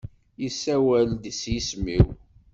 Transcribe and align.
Yessawel-d 0.41 1.25
s 1.39 1.41
yisem-iw. 1.51 2.07